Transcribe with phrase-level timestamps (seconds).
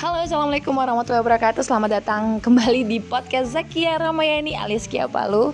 [0.00, 1.60] Halo, assalamualaikum warahmatullahi wabarakatuh.
[1.60, 5.52] Selamat datang kembali di podcast Zakia Ramayani alias Kia Palu.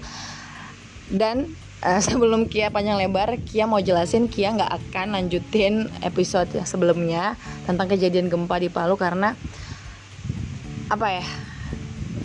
[1.10, 1.50] Dan
[1.82, 7.34] uh, sebelum Kia panjang lebar, Kia mau jelasin Kia nggak akan lanjutin episode sebelumnya
[7.66, 9.34] tentang kejadian gempa di Palu karena
[10.94, 11.26] apa ya?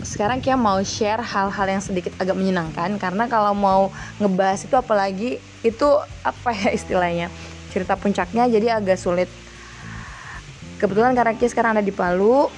[0.06, 3.90] Sekarang Kia mau share hal-hal yang sedikit agak menyenangkan karena kalau mau
[4.22, 5.88] ngebahas itu apalagi itu
[6.22, 7.34] apa ya istilahnya
[7.74, 9.26] cerita puncaknya jadi agak sulit
[10.82, 12.50] kebetulan karena Kia sekarang ada di Palu.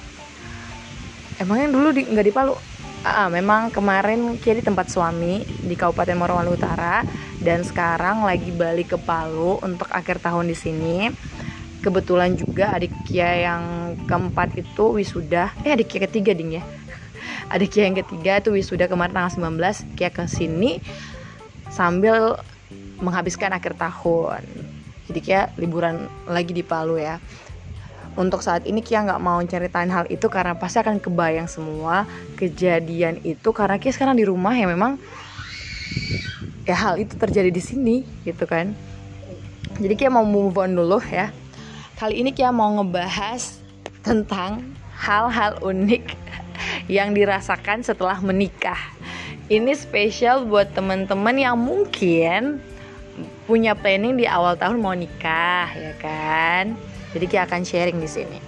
[1.37, 2.57] Emangnya dulu di, nggak di Palu?
[3.05, 7.05] Ah, memang kemarin Kia di tempat suami di Kabupaten Morowali Utara
[7.37, 10.97] dan sekarang lagi balik ke Palu untuk akhir tahun di sini.
[11.85, 16.65] Kebetulan juga adik Kia yang keempat itu wisuda eh adik Kia ketiga ding ya.
[17.53, 20.81] Adik Kia yang ketiga itu wisuda kemarin tanggal 19 Kia ke sini
[21.69, 22.41] sambil
[22.97, 24.41] menghabiskan akhir tahun.
[25.05, 27.21] Jadi Kia liburan lagi di Palu ya
[28.15, 32.07] untuk saat ini Kia nggak mau ceritain hal itu karena pasti akan kebayang semua
[32.39, 34.95] kejadian itu karena Kia sekarang di rumah ya memang
[36.63, 38.71] ya hal itu terjadi di sini gitu kan.
[39.75, 41.35] Jadi Kia mau move on dulu ya.
[41.99, 43.59] Kali ini Kia mau ngebahas
[43.99, 44.63] tentang
[44.95, 46.15] hal-hal unik
[46.87, 48.79] yang dirasakan setelah menikah.
[49.51, 52.63] Ini spesial buat teman-teman yang mungkin
[53.45, 56.75] punya planning di awal tahun mau nikah ya kan
[57.15, 58.39] jadi kita akan sharing di sini.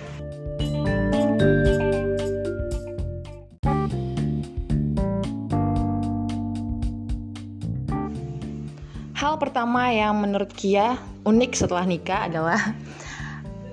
[9.15, 12.59] Hal pertama yang menurut Kia unik setelah nikah adalah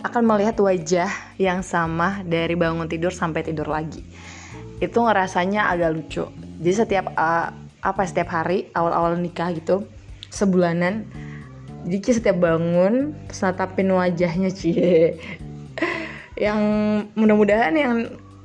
[0.07, 1.11] akan melihat wajah
[1.43, 4.07] yang sama dari bangun tidur sampai tidur lagi.
[4.79, 6.25] Itu ngerasanya agak lucu.
[6.63, 7.51] Jadi setiap uh,
[7.83, 9.85] apa setiap hari awal-awal nikah gitu
[10.31, 11.05] sebulanan
[11.85, 15.21] jadi setiap bangun terus natapin wajahnya cie
[16.35, 16.61] yang
[17.15, 17.95] mudah-mudahan yang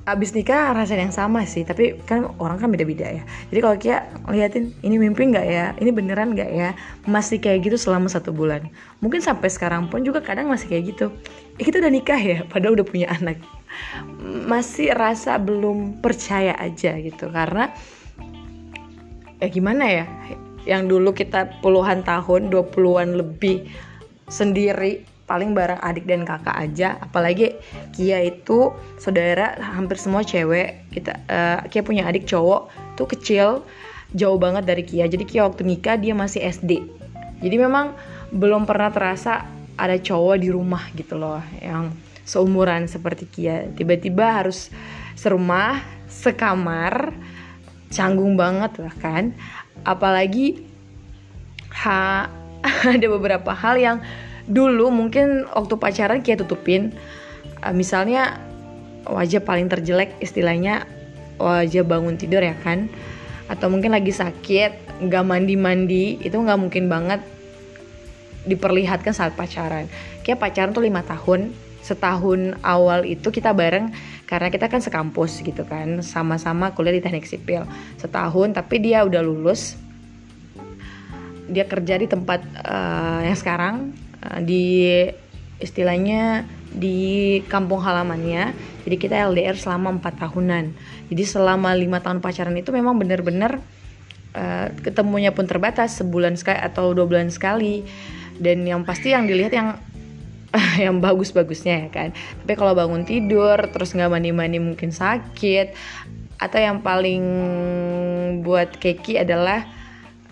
[0.09, 3.23] abis nikah rasanya yang sama sih tapi kan orang kan beda-beda ya.
[3.54, 5.66] Jadi kalau Kia liatin ini mimpi nggak ya?
[5.77, 6.73] Ini beneran nggak ya?
[7.05, 8.66] Masih kayak gitu selama satu bulan.
[9.05, 11.14] Mungkin sampai sekarang pun juga kadang masih kayak gitu.
[11.61, 12.42] Eh, kita udah nikah ya?
[12.50, 13.38] Padahal udah punya anak.
[14.50, 17.70] Masih rasa belum percaya aja gitu karena
[19.39, 20.06] ya gimana ya
[20.70, 23.66] yang dulu kita puluhan tahun 20-an lebih
[24.30, 27.02] sendiri paling bareng adik dan kakak aja.
[27.02, 27.58] Apalagi
[27.98, 28.70] Kia itu
[29.02, 33.66] saudara hampir semua cewek kita uh, Kia punya adik cowok tuh kecil
[34.14, 35.10] jauh banget dari Kia.
[35.10, 37.00] Jadi Kia waktu nikah dia masih SD
[37.40, 37.96] jadi memang
[38.36, 39.48] belum pernah terasa
[39.80, 41.96] ada cowok di rumah gitu loh yang
[42.28, 43.72] seumuran seperti Kia.
[43.72, 44.68] Tiba-tiba harus
[45.16, 45.80] serumah
[46.12, 47.16] sekamar
[47.90, 49.34] canggung banget lah kan
[49.88, 50.64] apalagi
[51.72, 52.28] ha
[52.95, 53.98] ada beberapa hal yang
[54.50, 56.92] dulu mungkin waktu pacaran kayak tutupin.
[57.62, 58.42] Uh, misalnya
[59.06, 60.84] wajah paling terjelek istilahnya
[61.39, 62.89] wajah bangun tidur ya kan?
[63.48, 67.22] Atau mungkin lagi sakit nggak mandi mandi itu nggak mungkin banget
[68.50, 69.88] diperlihatkan saat pacaran.
[70.26, 71.54] Kayak pacaran tuh lima tahun
[71.89, 73.89] setahun awal itu kita bareng
[74.30, 76.05] karena kita kan sekampus gitu kan.
[76.05, 77.66] Sama-sama kuliah di teknik sipil.
[77.98, 79.73] Setahun tapi dia udah lulus.
[81.50, 84.94] Dia kerja di tempat uh, yang sekarang uh, di
[85.58, 88.54] istilahnya di kampung halamannya.
[88.86, 90.77] Jadi kita LDR selama empat tahunan.
[91.10, 93.58] Jadi selama lima tahun pacaran itu memang benar-benar
[94.38, 97.82] uh, ketemunya pun terbatas sebulan sekali atau dua bulan sekali.
[98.39, 99.89] Dan yang pasti yang dilihat yang
[100.83, 102.10] yang bagus-bagusnya ya kan?
[102.43, 105.73] Tapi kalau bangun tidur terus nggak mandi-mandi mungkin sakit.
[106.39, 107.23] Atau yang paling
[108.42, 109.67] buat keki adalah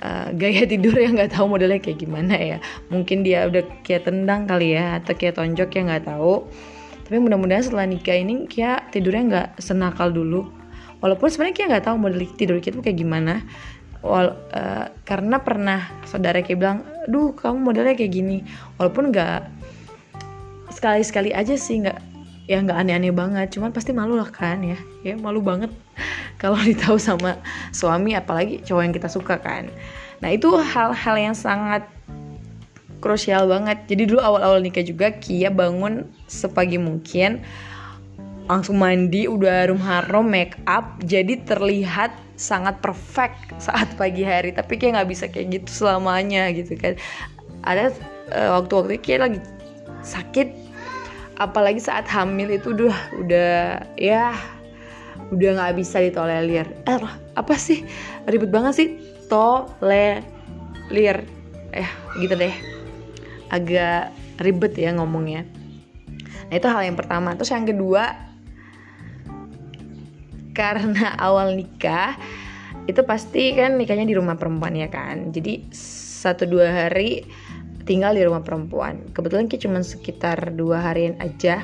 [0.01, 2.57] uh, gaya tidur yang nggak tahu modelnya kayak gimana ya.
[2.89, 6.47] Mungkin dia udah kayak tendang kali ya atau kayak tonjok yang nggak tahu.
[7.07, 10.49] Tapi mudah-mudahan setelah nikah ini kayak tidurnya nggak senakal dulu.
[10.97, 13.45] Walaupun sebenarnya kayak nggak tahu model tidur kita kayak gimana.
[13.97, 16.79] Wal, uh, karena pernah saudara kayak bilang,
[17.09, 18.45] duh kamu modelnya kayak gini,
[18.77, 19.49] walaupun nggak
[20.77, 21.97] sekali-sekali aja sih nggak
[22.45, 23.57] ya nggak aneh-aneh banget.
[23.57, 24.77] Cuman pasti malu lah kan ya.
[25.01, 25.73] Ya malu banget
[26.41, 27.41] kalau ditahu sama
[27.73, 29.73] suami apalagi cowok yang kita suka kan.
[30.21, 31.89] Nah itu hal-hal yang sangat
[33.01, 33.89] krusial banget.
[33.89, 37.41] Jadi dulu awal-awal nikah juga Kia bangun sepagi mungkin
[38.47, 44.53] langsung mandi udah harum harum make up jadi terlihat sangat perfect saat pagi hari.
[44.53, 46.95] Tapi kayak nggak bisa kayak gitu selamanya gitu kan.
[47.65, 47.91] Ada
[48.31, 49.39] uh, waktu-waktu kayak lagi
[50.01, 50.66] sakit
[51.37, 53.53] apalagi saat hamil itu udah udah
[53.95, 54.33] ya
[55.29, 56.67] udah nggak bisa ditolerir.
[56.85, 56.97] Eh
[57.37, 57.85] apa sih?
[58.25, 58.89] Ribet banget sih
[59.29, 61.23] tolerir.
[61.73, 61.89] Eh
[62.19, 62.53] gitu deh.
[63.53, 64.11] Agak
[64.41, 65.45] ribet ya ngomongnya.
[66.49, 67.37] Nah itu hal yang pertama.
[67.37, 68.27] Terus yang kedua
[70.57, 72.17] karena awal nikah
[72.89, 75.29] itu pasti kan nikahnya di rumah perempuan ya kan.
[75.29, 75.69] Jadi
[76.17, 77.27] satu dua hari
[77.87, 79.07] tinggal di rumah perempuan.
[79.15, 81.63] Kebetulan kita cuma sekitar dua harian aja.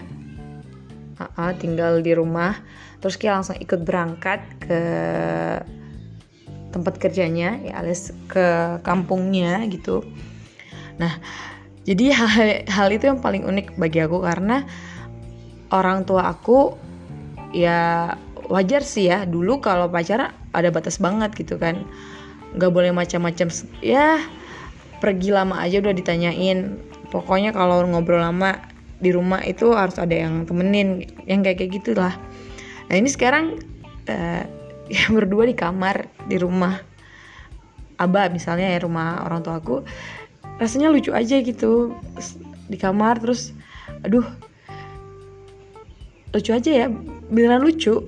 [1.20, 2.58] Uh -uh, tinggal di rumah.
[3.04, 4.82] Terus kita langsung ikut berangkat ke
[6.74, 10.02] tempat kerjanya ya alias ke kampungnya gitu.
[10.98, 11.22] Nah
[11.86, 14.66] jadi hal, hal itu yang paling unik bagi aku karena
[15.70, 16.74] orang tua aku
[17.54, 18.16] ya
[18.50, 21.86] wajar sih ya dulu kalau pacaran ada batas banget gitu kan.
[22.58, 23.54] Nggak boleh macam-macam
[23.86, 24.18] ya
[25.04, 26.80] pergi lama aja udah ditanyain.
[27.12, 28.56] Pokoknya kalau ngobrol lama
[29.04, 32.16] di rumah itu harus ada yang temenin yang kayak kayak gitulah.
[32.88, 33.60] Nah ini sekarang
[34.14, 34.44] uh,
[34.88, 36.80] ya berdua di kamar di rumah
[38.00, 39.86] abah misalnya ya rumah orang tua aku
[40.58, 41.94] rasanya lucu aja gitu
[42.68, 43.54] di kamar terus
[44.02, 44.26] aduh
[46.32, 46.88] lucu aja ya
[47.28, 48.08] beneran lucu.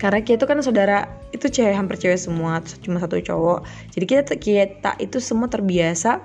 [0.00, 3.62] Karena kita itu kan saudara itu cewek hampir cewek semua cuma satu cowok.
[3.94, 6.18] Jadi kita kita itu semua terbiasa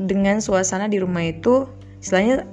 [0.00, 1.68] dengan suasana di rumah itu
[2.02, 2.48] istilahnya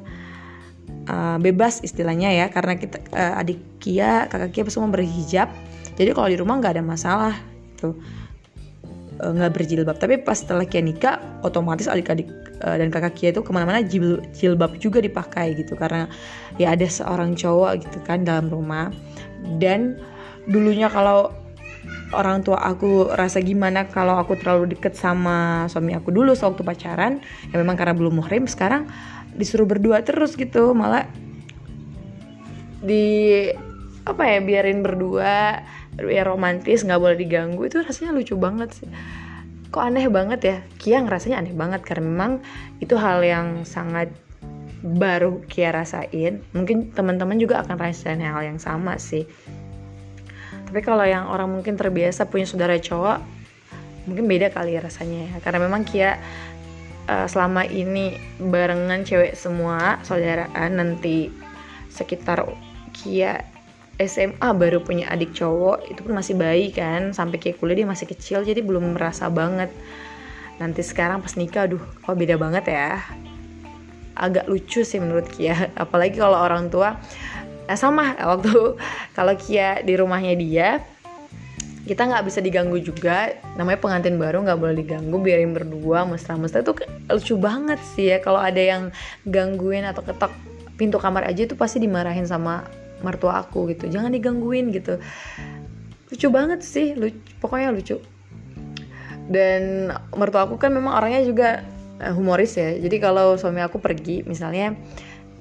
[1.09, 5.50] uh, bebas istilahnya ya karena kita uh, adik Kia kakak Kia semua berhijab.
[5.95, 7.36] Jadi kalau di rumah nggak ada masalah
[7.75, 7.95] itu
[9.24, 9.97] uh, nggak berjilbab.
[9.97, 12.27] Tapi pas setelah Kia nikah otomatis adik-adik
[12.63, 15.80] uh, dan kakak Kia itu ke mana-mana jil, jilbab juga dipakai gitu.
[15.80, 16.12] Karena
[16.59, 18.91] ya ada seorang cowok gitu kan dalam rumah.
[19.57, 19.95] Dan
[20.47, 21.33] dulunya kalau
[22.13, 27.21] orang tua aku rasa gimana kalau aku terlalu deket sama suami aku dulu sewaktu pacaran
[27.53, 28.89] ya memang karena belum muhrim sekarang
[29.33, 30.74] disuruh berdua terus gitu.
[30.74, 31.06] Malah
[32.80, 33.45] di
[34.07, 35.62] apa ya biarin berdua
[36.00, 37.62] ya romantis nggak boleh diganggu.
[37.69, 38.89] Itu rasanya lucu banget sih.
[39.69, 40.57] Kok aneh banget ya?
[40.81, 42.31] Kia ngerasanya aneh banget karena memang
[42.81, 44.09] itu hal yang sangat
[44.81, 46.41] baru Kia rasain.
[46.57, 49.30] Mungkin teman-teman juga akan rasain hal yang sama sih
[50.69, 53.42] tapi kalau yang orang mungkin terbiasa punya saudara cowok
[54.06, 55.36] mungkin beda kali ya rasanya ya.
[55.42, 56.18] Karena memang Kia
[57.10, 61.33] uh, selama ini barengan cewek semua saudaraan nanti
[61.89, 62.45] sekitar
[62.94, 63.42] Kia
[64.00, 67.18] SMA baru punya adik cowok itu pun masih bayi kan.
[67.18, 69.74] Sampai Kia kuliah dia masih kecil jadi belum merasa banget.
[70.62, 73.01] Nanti sekarang pas nikah aduh kok beda banget ya.
[74.13, 75.69] Agak lucu sih menurut Kia.
[75.83, 76.94] Apalagi kalau orang tua
[77.69, 78.81] nah, sama waktu
[79.18, 80.81] kalau Kia di rumahnya dia
[81.89, 83.33] kita nggak bisa diganggu juga.
[83.57, 86.62] Namanya pengantin baru nggak boleh diganggu biarin berdua mesra-mesra.
[86.62, 86.77] Itu
[87.10, 88.94] lucu banget sih ya kalau ada yang
[89.25, 90.30] gangguin atau ketok
[90.77, 92.69] pintu kamar aja itu pasti dimarahin sama
[93.01, 93.89] mertua aku gitu.
[93.89, 95.01] Jangan digangguin gitu.
[96.13, 97.98] Lucu banget sih lucu, pokoknya lucu.
[99.25, 101.65] Dan mertua aku kan memang orangnya juga
[101.98, 102.77] eh, humoris ya.
[102.77, 104.77] Jadi kalau suami aku pergi misalnya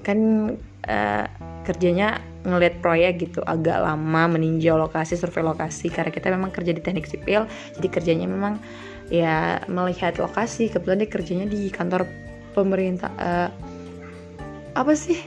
[0.01, 0.17] kan
[0.87, 1.25] uh,
[1.69, 6.81] kerjanya ngeliat proyek gitu agak lama meninjau lokasi survei lokasi karena kita memang kerja di
[6.81, 7.45] teknik sipil
[7.77, 8.57] jadi kerjanya memang
[9.09, 10.69] ya melihat lokasi.
[10.69, 12.05] Kebetulan dia kerjanya di kantor
[12.53, 13.49] pemerintah uh,
[14.77, 15.17] apa sih?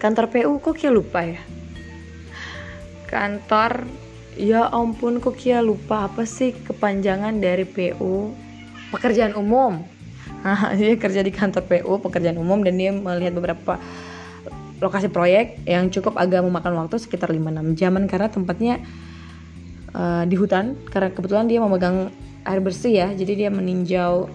[0.00, 1.40] Kantor PU kok kia lupa ya?
[3.08, 3.84] Kantor
[4.36, 6.08] ya ampun kok kia lupa?
[6.08, 8.32] Apa sih kepanjangan dari PU
[8.92, 9.84] pekerjaan umum.
[10.80, 13.76] Dia kerja di kantor PU pekerjaan umum dan dia melihat beberapa
[14.80, 18.74] lokasi proyek yang cukup agak memakan waktu sekitar 5-6 jaman karena tempatnya
[19.92, 20.74] uh, di hutan.
[20.88, 22.08] Karena kebetulan dia memegang
[22.48, 24.32] air bersih ya jadi dia meninjau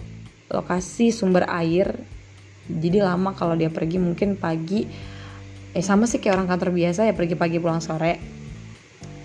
[0.54, 1.98] lokasi sumber air.
[2.66, 4.86] Jadi lama kalau dia pergi mungkin pagi
[5.75, 8.22] eh sama sih kayak orang kantor biasa ya pergi pagi pulang sore.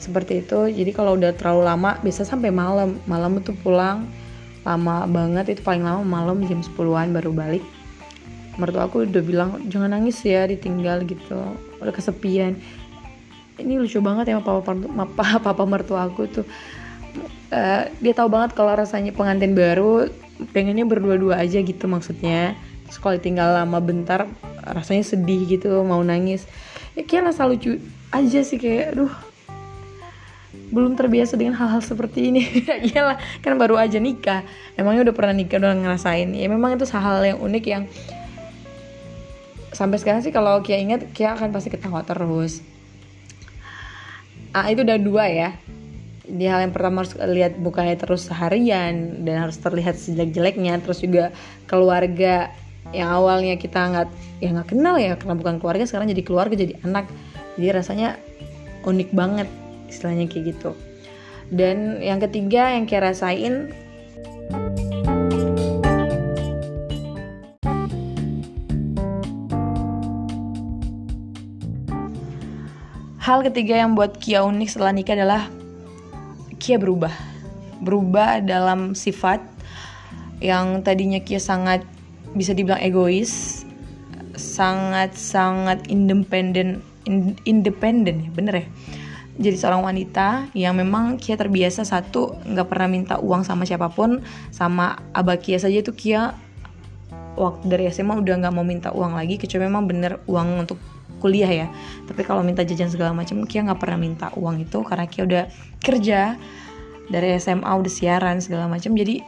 [0.01, 0.73] Seperti itu.
[0.73, 2.97] Jadi kalau udah terlalu lama bisa sampai malam.
[3.05, 4.09] Malam itu pulang
[4.61, 7.65] lama banget itu paling lama malam jam 10-an baru balik
[8.59, 11.39] mertua aku udah bilang jangan nangis ya ditinggal gitu.
[11.79, 12.59] Udah kesepian.
[13.61, 16.47] Ini lucu banget ya papa papa papa mertua aku tuh
[17.53, 20.09] uh, dia tahu banget kalau rasanya pengantin baru
[20.57, 22.57] pengennya berdua-dua aja gitu maksudnya.
[22.91, 24.27] Sekolah tinggal lama bentar
[24.65, 26.49] rasanya sedih gitu mau nangis.
[26.99, 27.79] Ya kayak rasa lucu
[28.11, 29.13] aja sih kayak aduh
[30.71, 32.43] belum terbiasa dengan hal-hal seperti ini.
[32.91, 34.47] Iyalah kan baru aja nikah.
[34.79, 36.31] Emangnya udah pernah nikah udah ngerasain.
[36.35, 37.85] Ya memang itu hal yang unik yang
[39.81, 42.61] sampai sekarang sih kalau Kia ingat Kia akan pasti ketawa terus.
[44.53, 45.57] Ah itu udah dua ya.
[46.29, 51.33] Di hal yang pertama harus lihat bukanya terus seharian dan harus terlihat sejelek-jeleknya terus juga
[51.65, 52.53] keluarga
[52.93, 54.09] yang awalnya kita nggak
[54.45, 57.09] ya nggak kenal ya karena bukan keluarga sekarang jadi keluarga jadi anak.
[57.57, 58.21] Jadi rasanya
[58.85, 59.49] unik banget
[59.89, 60.77] istilahnya kayak gitu.
[61.51, 63.73] Dan yang ketiga yang kayak rasain
[73.21, 75.43] hal ketiga yang buat Kia unik setelah nikah adalah
[76.57, 77.13] Kia berubah.
[77.85, 79.45] Berubah dalam sifat
[80.41, 81.85] yang tadinya Kia sangat
[82.33, 83.63] bisa dibilang egois
[84.39, 86.81] sangat sangat independen
[87.45, 88.67] independen ya bener ya?
[89.41, 94.25] Jadi seorang wanita yang memang Kia terbiasa satu nggak pernah minta uang sama siapa pun
[94.49, 96.33] sama abah Kia saja itu Kia
[97.37, 100.81] waktu dari SMA udah nggak mau minta uang lagi kecuali memang bener uang untuk
[101.21, 101.67] kuliah ya.
[102.09, 105.45] Tapi kalau minta jajan segala macam Kia nggak pernah minta uang itu karena Kia udah
[105.85, 106.41] kerja
[107.13, 108.97] dari SMA udah siaran segala macam.
[108.97, 109.21] Jadi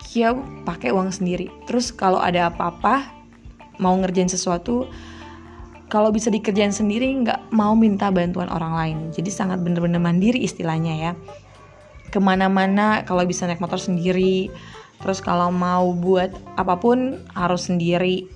[0.00, 0.32] Kia
[0.64, 1.50] pakai uang sendiri.
[1.66, 3.10] Terus kalau ada apa-apa
[3.80, 4.86] mau ngerjain sesuatu
[5.90, 8.98] kalau bisa dikerjain sendiri nggak mau minta bantuan orang lain.
[9.10, 11.12] Jadi sangat bener-bener mandiri istilahnya ya.
[12.14, 14.48] Ke mana-mana kalau bisa naik motor sendiri
[15.00, 18.30] terus kalau mau buat apa pun harus sendiri.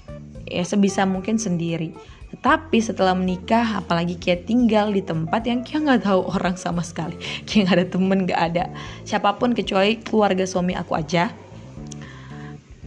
[0.44, 1.97] Ya sebisa mungkin sendiri
[2.44, 7.16] tetapi setelah menikah apalagi Kia tinggal di tempat yang Kia nggak tahu orang sama sekali.
[7.48, 8.68] Kia nggak ada temen nggak ada
[9.08, 11.32] siapa pun kecuali keluarga suami aku aja.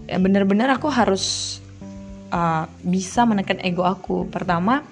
[0.05, 1.57] Bener-bener aku harus
[2.29, 4.29] uh, bisa menekan ego aku.
[4.29, 4.85] Pertama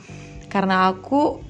[0.49, 1.45] karena aku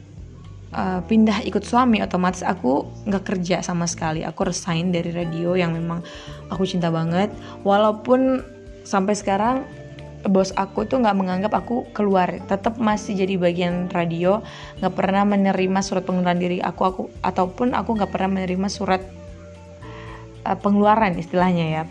[0.75, 4.27] uh, pindah ikut suami otomatis aku nggak kerja sama sekali.
[4.27, 6.03] Aku resign dari radio yang memang
[6.51, 7.31] aku cinta banget.
[7.63, 8.43] Walaupun
[8.83, 9.63] sampai sekarang
[10.25, 14.41] bos aku tuh nggak menganggap aku keluar tetap masih jadi bagian radio
[14.81, 19.01] nggak pernah menerima surat pengunduran diri aku aku ataupun aku nggak pernah menerima surat
[20.45, 21.83] uh, pengeluaran istilahnya ya.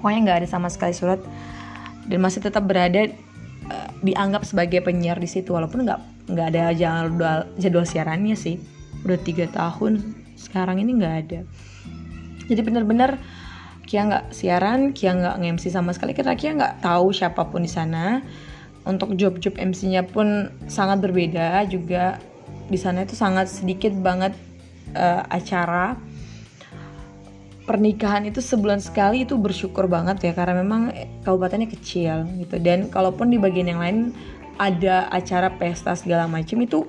[0.00, 1.20] Pokoknya nggak ada sama sekali surat
[2.08, 3.12] dan masih tetap berada
[3.68, 6.00] uh, dianggap sebagai penyiar di situ walaupun nggak
[6.32, 8.56] nggak ada jadwal jadwal siarannya sih.
[9.04, 10.00] Udah tiga tahun
[10.40, 11.40] sekarang ini nggak ada.
[12.48, 13.20] Jadi benar-benar
[13.90, 17.70] Kia nggak siaran, Kia nggak nge-MC sama sekali karena Kia nggak tahu siapa pun di
[17.70, 18.22] sana.
[18.86, 22.22] Untuk job-job MC-nya pun sangat berbeda juga.
[22.70, 24.38] Di sana itu sangat sedikit banget
[24.94, 25.98] uh, acara.
[27.66, 30.94] Pernikahan itu sebulan sekali itu bersyukur banget ya karena memang
[31.26, 32.62] kabupatennya kecil gitu.
[32.62, 34.14] Dan kalaupun di bagian yang lain
[34.62, 36.86] ada acara pesta segala macam itu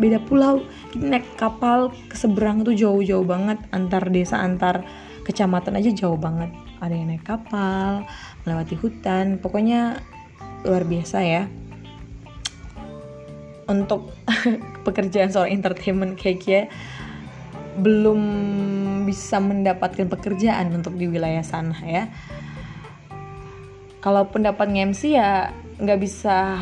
[0.00, 0.64] beda pulau.
[0.96, 4.80] Kita naik kapal ke seberang itu jauh-jauh banget antar desa antar
[5.22, 6.50] kecamatan aja jauh banget.
[6.82, 8.06] Ada yang naik kapal
[8.42, 10.02] melewati hutan pokoknya
[10.66, 11.42] luar biasa ya.
[13.70, 14.10] Untuk
[14.86, 16.62] pekerjaan seorang entertainment kayak kia
[17.72, 18.20] belum
[19.08, 22.10] bisa mendapatkan pekerjaan untuk di wilayah sana ya.
[24.02, 26.58] Kalaupun dapat nge-MC ya nggak bisa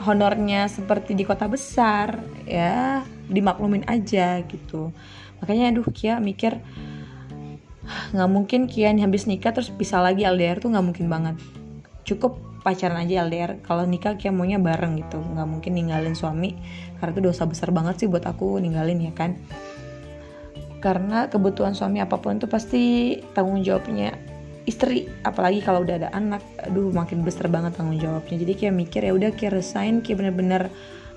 [0.00, 4.90] honornya seperti di kota besar ya dimaklumin aja gitu.
[5.40, 6.56] Makanya aduh Kia mikir
[7.86, 11.36] nggak mungkin Kia habis nikah terus bisa lagi LDR tuh nggak mungkin banget.
[12.04, 15.20] Cukup pacaran aja LDR kalau nikah Kia maunya bareng gitu.
[15.20, 16.56] Nggak mungkin ninggalin suami
[17.00, 19.40] karena itu dosa besar banget sih buat aku ninggalin ya kan?
[20.80, 24.16] Karena kebutuhan suami apa pun itu pasti tanggung jawabnya
[24.68, 25.08] istri.
[25.24, 28.36] Apalagi kalau udah ada anak aduh makin besar banget tanggung jawabnya.
[28.36, 30.04] Jadi kayak mikir ya udah kayak resign.
[30.04, 30.62] Kayak bener-bener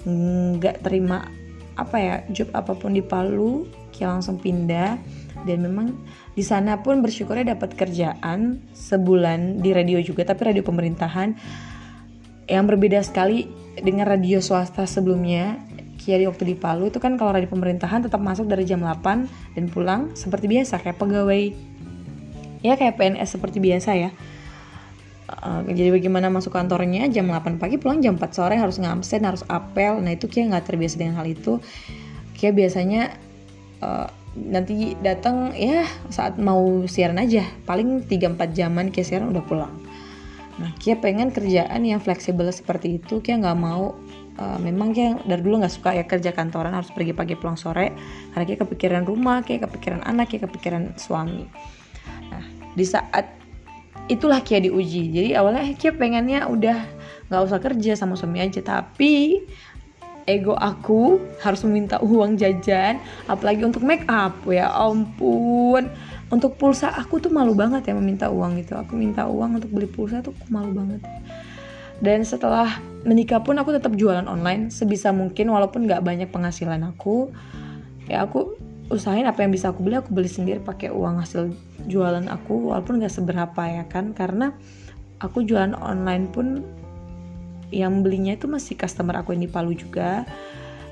[0.03, 1.27] nggak terima
[1.73, 3.65] apa ya job apa pun di Palu
[3.95, 4.99] kayak langsung pindah
[5.43, 5.97] dan memang
[6.37, 11.33] di sana pun bersyukurnya dapat kerjaan sebulan di radio juga tapi radio pemerintahan
[12.47, 13.47] yang berbeda sekali
[13.79, 15.57] dengan radio swasta sebelumnya
[16.03, 16.91] Kia di waktu di Palu.
[16.91, 20.99] Itu kan kalau di pemerintahan tetap masuk dari jam 8 dan pulang seperti biasa kayak
[20.99, 21.55] pegawai.
[22.59, 24.11] Ya kayak PNS seperti biasa ya.
[25.31, 27.07] Uh, jadi bagaimana masuk kantornya?
[27.07, 30.03] Jam 8 pagi pulang jam 4 sore harus ngamsen harus apel.
[30.03, 31.63] Nah itu Kia nggak terbiasa dengan hal itu.
[32.35, 33.15] Kia biasanya
[33.79, 37.45] uh, nanti datang ya saat mau siaran aja.
[37.69, 39.73] Paling 3-4 jaman Kia siaran udah pulang.
[40.57, 43.21] Nah Kia pengen kerjaan yang fleksibel seperti itu.
[43.21, 43.93] Kia nggak mau
[44.37, 47.93] uh, memang kayak dari dulu nggak suka ya kerja kantoran harus pergi pagi pulang sore.
[48.33, 51.45] Karena kayak kepikiran rumah kayak kepikiran anak kayak kepikiran suami.
[52.33, 53.29] Nah di saat
[54.09, 55.13] itulah Kia diuji.
[55.13, 56.77] Jadi awalnya Kia pengennya udah
[57.29, 58.65] nggak usah kerja sama suami aja.
[58.65, 59.45] Tapi
[60.25, 64.33] ego aku harus meminta uang jajan apalagi untuk make up.
[64.47, 65.89] Ya ampun.
[66.33, 68.73] Untuk pulsa aku tuh malu banget ya meminta uang gitu.
[68.73, 71.05] Aku minta uang untuk beli pulsa tuh malu banget.
[72.01, 77.29] Dan setelah menikah pun aku tetap jualan online sebisa mungkin walaupun nggak banyak penghasilan aku.
[78.09, 78.57] Ya aku
[78.91, 81.55] usahain apa yang bisa aku beli aku beli sendiri pakai uang hasil
[81.87, 84.11] jualan aku walaupun nggak seberapa ya kan.
[84.17, 84.51] Karena
[85.21, 86.65] aku jualan online pun
[87.73, 90.21] yang belinya itu masih customer aku yang di Palu juga.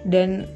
[0.01, 0.50] Dan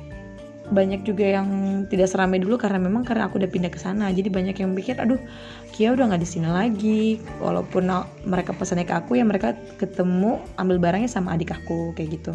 [0.65, 1.45] banyak juga yang
[1.85, 4.09] tidak seramai dulu karena memang karena aku udah pindah ke sana.
[4.09, 5.21] Jadi banyak yang pikir aduh
[5.69, 7.21] Kia udah nggak di sini lagi.
[7.37, 7.85] Walaupun
[8.25, 12.33] mereka pesannya ke aku ya mereka ketemu ambil barangnya sama adik aku kayak gitu.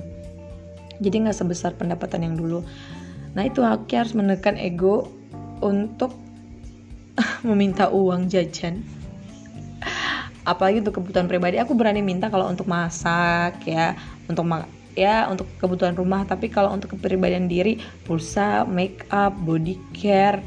[1.03, 2.63] Jadi nggak sebesar pendapatan yang dulu.
[3.35, 5.11] Nah itu aku harus menekan ego
[5.59, 6.15] untuk
[7.49, 9.00] meminta uang jajan
[10.45, 14.65] apalagi untuk kebutuhan pribadi aku berani minta kalau untuk masak ya untuk ma
[14.99, 16.27] ya untuk kebutuhan rumah.
[16.27, 20.43] Tapi kalau untuk kepribadian diri pulsa make up body care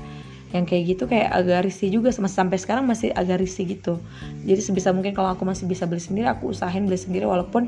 [0.54, 3.98] yang kayak gitu kayak agak risih juga sama sampai sekarang masih agak risih gitu.
[4.46, 7.66] Jadi sebisa mungkin kalau aku masih bisa beli sendiri aku usahain beli sendiri walaupun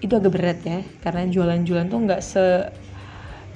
[0.00, 0.80] itu agak berat ya.
[1.04, 2.44] Karena jualan-jualan tuh nggak se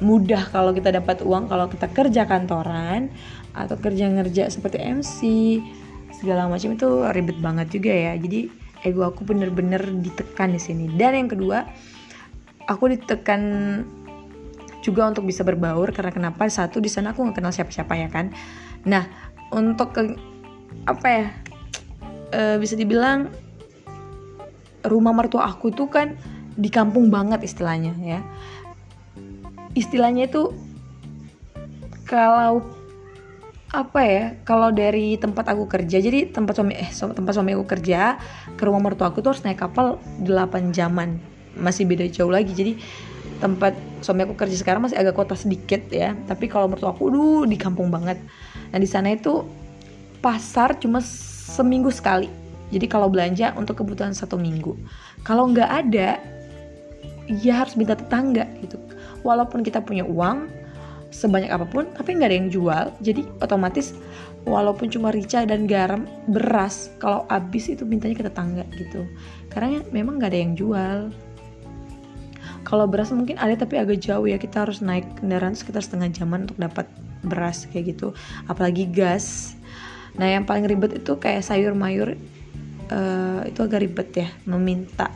[0.05, 1.49] mudah kalau kita dapat uang.
[1.49, 3.09] Kalau kita kerja kantoran
[3.57, 5.19] atau kerja ngerja seperti MC
[6.21, 8.13] segala macam itu ribet banget juga ya.
[8.21, 8.53] Jadi
[8.85, 10.85] ego aku bener-bener ditekan di sini.
[10.93, 11.65] Dan yang kedua
[12.69, 13.41] aku ditekan
[14.81, 16.45] juga untuk bisa berbaur karena kenapa?
[16.49, 18.33] Satu di sana aku nggak kenal siapa-siapa ya kan?
[18.85, 19.09] Nah
[19.53, 20.15] untuk ke,
[20.87, 21.27] apa ya
[22.33, 23.29] e, bisa dibilang
[24.87, 26.17] rumah mertua aku itu kan
[26.57, 28.21] di kampung banget istilahnya ya.
[29.77, 30.53] Istilahnya itu
[32.09, 32.65] kalau
[33.71, 38.19] apa ya kalau dari tempat aku kerja jadi tempat suami eh tempat suami aku kerja
[38.59, 41.23] ke rumah mertua aku tuh harus naik kapal 8 jaman.
[41.55, 42.75] Masih beda jauh lagi jadi
[43.39, 46.19] tempat suami aku kerja sekarang masih agak kota sedikit ya.
[46.27, 48.19] Tapi kalau mertua aku duh di kampung banget.
[48.75, 49.47] Nah di sana itu
[50.19, 50.99] pasar cuma
[51.55, 52.27] seminggu sekali.
[52.75, 54.75] Jadi kalau belanja untuk kebutuhan satu minggu.
[55.23, 56.19] Kalau nggak ada
[57.31, 58.83] ya harus minta tetangga gitu.
[59.23, 60.60] Walaupun kita punya uang
[61.11, 62.85] sebanyak apa pun tapi nggak ada yang jual.
[63.03, 63.93] Jadi otomatis
[64.49, 69.05] walaupun cuma rica dan garam beras kalau habis itu mintanya ke tetangga gitu.
[69.51, 70.99] Karena memang nggak ada yang jual.
[72.65, 74.39] Kalau beras mungkin ada tapi agak jauh ya.
[74.39, 76.87] Kita harus naik kendaraan sekitar setengah jaman untuk dapat
[77.27, 78.15] beras kayak gitu.
[78.47, 79.59] Apalagi gas.
[80.17, 82.15] Nah yang paling ribet itu kayak sayur mayur.
[82.91, 85.15] Uh, itu agak ribet ya meminta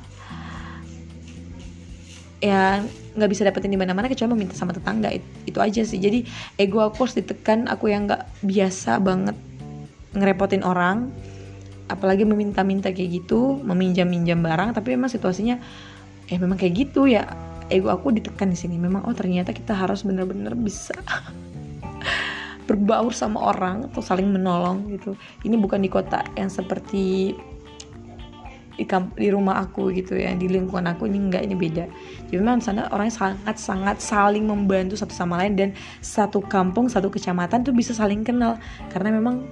[2.45, 2.85] ya
[3.17, 5.97] nggak bisa dapetin di mana-mana kecuali meminta sama tetangga itu, aja sih.
[5.97, 6.29] Jadi
[6.61, 9.37] ego aku harus ditekan aku yang nggak biasa banget
[10.13, 11.09] ngerepotin orang.
[11.89, 15.57] Apalagi meminta-minta kayak gitu meminjam-minjam barang tapi memang situasinya
[16.29, 17.25] eh memang kayak gitu ya.
[17.73, 18.77] Ego aku ditekan di sini.
[18.77, 20.93] Memang oh ternyata kita harus bener-bener bisa
[22.69, 25.17] berbaur sama orang atau saling menolong gitu.
[25.49, 27.33] Ini bukan di kota yang seperti
[28.75, 28.85] di,
[29.19, 31.85] di rumah aku gitu ya di lingkungan aku ini enggak ini beda.
[32.31, 35.69] Jadi memang sana orang sangat sangat saling membantu satu sama lain dan
[36.03, 38.59] satu kampung satu kecamatan tuh bisa saling kenal.
[38.91, 39.47] Karena memang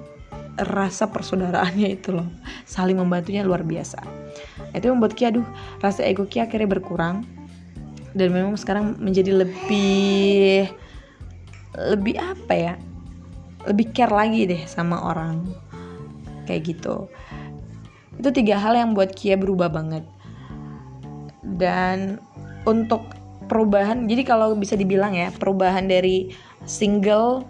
[0.61, 2.29] rasa persaudaraannya itu loh
[2.69, 4.03] saling membantunya luar biasa.
[4.75, 5.47] Itu membuat Kia aduh
[5.79, 7.25] rasa ego Kia akhirnya berkurang.
[8.13, 10.69] Dan memang sekarang menjadi lebih
[11.73, 12.75] lebih apa ya
[13.65, 15.47] lebih care lagi deh sama orang.
[16.45, 17.07] Kayak gitu
[18.18, 20.05] itu tiga hal yang buat Kia berubah banget.
[21.42, 22.18] Dan
[22.68, 23.16] untuk
[23.51, 26.33] perubahan jadi kalau bisa dibilang ya perubahan dari
[26.64, 27.44] single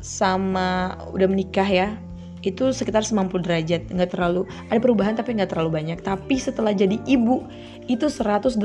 [0.00, 1.92] sama udah menikah ya
[2.40, 3.82] itu sekitar 90 derajat.
[3.92, 6.00] Nggak terlalu ada perubahan tapi nggak terlalu banyak.
[6.00, 7.44] Tapi setelah jadi ibu
[7.84, 8.56] itu 180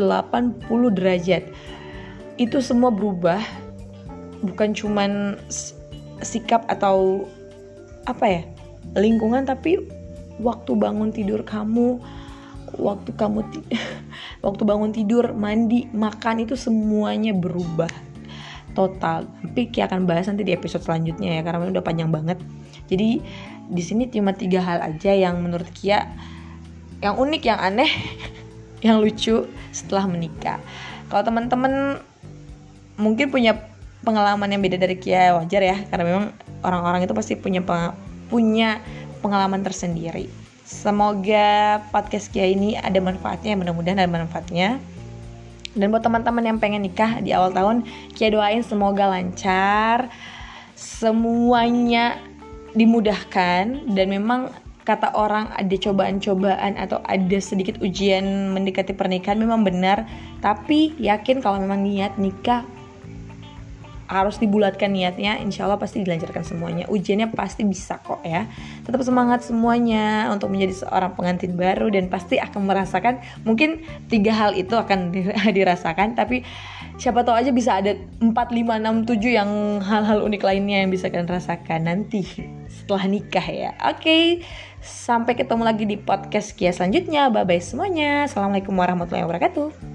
[0.95, 1.43] derajat.
[2.39, 3.39] Itu semua berubah
[4.43, 5.39] bukan cuman
[6.23, 7.27] sikap atau
[8.05, 8.41] apa ya
[8.95, 9.81] lingkungan tapi
[10.39, 11.99] waktu bangun tidur kamu
[12.75, 13.45] waktu kamu
[14.45, 17.91] waktu bangun tidur mandi makan itu semuanya berubah.
[18.75, 19.23] Total.
[19.23, 22.37] Tapi Kia akan bahas nanti di episode selanjutnya ya karena ini udah panjang banget.
[22.91, 23.23] Jadi
[23.65, 26.05] di sini cuma tiga hal aja yang menurut Kia
[26.99, 27.91] yang unik yang aneh
[28.85, 30.59] yang lucu setelah menikah.
[31.07, 32.03] Kalau teman-teman
[32.99, 33.55] mungkin punya
[34.03, 35.77] pengalaman yang beda dari Kia wajar ya.
[35.87, 36.25] Karena memang
[36.59, 37.63] orang-orang itu pasti punya
[38.27, 38.83] punya
[39.25, 40.29] pengalaman tersendiri.
[40.61, 44.77] Semoga podcast Kia ini ada manfaatnya, mudah-mudahan ada manfaatnya.
[45.73, 47.81] Dan buat teman-teman yang pengen nikah di awal tahun,
[48.13, 50.13] Kia doain semoga lancar,
[50.77, 52.21] semuanya
[52.77, 54.51] dimudahkan dan memang
[54.85, 60.05] kata orang ada cobaan-cobaan atau ada sedikit ujian mendekati pernikahan memang benar
[60.45, 62.61] tapi yakin kalau memang niat nikah
[64.05, 66.85] harus dibulatkan niatnya insya Allah pasti dilancarkan semuanya.
[66.89, 68.45] Ujiannya pasti bisa kok ya.
[68.85, 74.51] Tetap semangat semuanya untuk menjadi seorang pengantin baru dan pasti akan merasakan mungkin tiga hal
[74.53, 75.09] itu akan
[75.57, 76.45] dirasakan tapi
[76.95, 79.49] siapa tahu aja bisa ada 4, 5, 6, 7 yang
[79.83, 82.23] hal-hal unik lainnya yang bisa kalian rasakan nanti
[82.69, 83.71] setelah nikah ya.
[83.89, 84.23] Oke okay,
[84.85, 87.33] sampai ketemu lagi di podcast Kia selanjutnya.
[87.33, 88.29] Bye bye semuanya.
[88.29, 89.94] Assalamualaikum warahmatullahi wabarakatuh